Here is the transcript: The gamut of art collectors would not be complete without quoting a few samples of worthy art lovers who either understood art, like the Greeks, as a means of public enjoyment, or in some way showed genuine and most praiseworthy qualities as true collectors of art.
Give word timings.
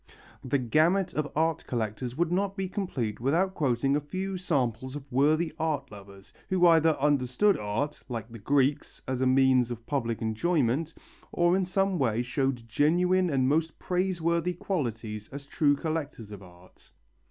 The 0.43 0.57
gamut 0.57 1.13
of 1.13 1.31
art 1.35 1.63
collectors 1.67 2.17
would 2.17 2.31
not 2.31 2.57
be 2.57 2.67
complete 2.67 3.19
without 3.19 3.53
quoting 3.53 3.95
a 3.95 4.01
few 4.01 4.35
samples 4.35 4.95
of 4.95 5.05
worthy 5.11 5.53
art 5.59 5.91
lovers 5.91 6.33
who 6.49 6.65
either 6.65 6.97
understood 6.99 7.55
art, 7.55 8.01
like 8.09 8.27
the 8.27 8.39
Greeks, 8.39 9.03
as 9.07 9.21
a 9.21 9.27
means 9.27 9.69
of 9.69 9.85
public 9.85 10.19
enjoyment, 10.19 10.91
or 11.31 11.55
in 11.55 11.65
some 11.65 11.99
way 11.99 12.23
showed 12.23 12.67
genuine 12.67 13.29
and 13.29 13.47
most 13.47 13.77
praiseworthy 13.77 14.53
qualities 14.53 15.29
as 15.31 15.45
true 15.45 15.75
collectors 15.75 16.31
of 16.31 16.41
art. 16.41 16.89